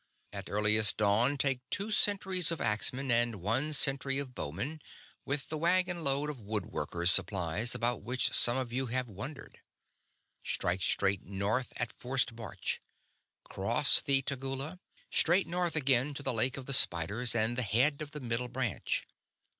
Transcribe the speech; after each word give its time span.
"At 0.33 0.49
earliest 0.49 0.97
dawn 0.97 1.37
take 1.37 1.59
two 1.69 1.91
centuries 1.91 2.51
of 2.51 2.59
axemen 2.59 3.11
and 3.11 3.35
one 3.35 3.71
century 3.71 4.17
of 4.17 4.33
bowmen, 4.33 4.81
with 5.25 5.49
the 5.49 5.59
wagonload 5.59 6.27
of 6.27 6.39
wood 6.39 6.65
workers' 6.65 7.11
supplies 7.11 7.75
about 7.75 8.01
which 8.01 8.33
some 8.33 8.57
of 8.57 8.73
you 8.73 8.87
have 8.87 9.09
wondered. 9.09 9.59
Strike 10.43 10.81
straight 10.81 11.21
north 11.21 11.71
at 11.77 11.91
forced 11.93 12.33
march. 12.33 12.81
Cross 13.43 14.01
the 14.01 14.23
Tegula. 14.23 14.79
Straight 15.11 15.45
north 15.45 15.75
again, 15.75 16.15
to 16.15 16.23
the 16.23 16.33
Lake 16.33 16.57
of 16.57 16.65
the 16.65 16.73
Spiders 16.73 17.35
and 17.35 17.55
the 17.55 17.61
head 17.61 18.01
of 18.01 18.09
the 18.09 18.19
Middle 18.19 18.47
Branch. 18.47 19.05